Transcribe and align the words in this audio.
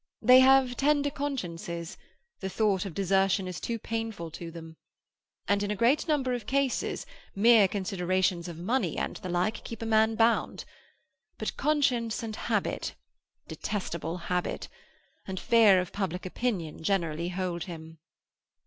They 0.23 0.39
have 0.39 0.75
tender 0.77 1.11
consciences; 1.11 1.95
the 2.39 2.49
thought 2.49 2.85
of 2.87 2.95
desertion 2.95 3.47
is 3.47 3.59
too 3.59 3.77
painful 3.77 4.31
to 4.31 4.49
them. 4.49 4.77
And 5.47 5.61
in 5.61 5.69
a 5.69 5.75
great 5.75 6.07
number 6.07 6.33
of 6.33 6.47
cases, 6.47 7.05
mere 7.35 7.67
considerations 7.67 8.47
of 8.47 8.57
money 8.57 8.97
and 8.97 9.17
the 9.17 9.29
like 9.29 9.63
keep 9.63 9.79
a 9.83 9.85
man 9.85 10.15
bound. 10.15 10.65
But 11.37 11.55
conscience 11.55 12.23
and 12.23 12.35
habit—detestable 12.35 14.17
habit—and 14.25 15.39
fear 15.39 15.79
of 15.79 15.93
public 15.93 16.25
opinion 16.25 16.81
generally 16.81 17.29
hold 17.29 17.65
him." 17.65 17.99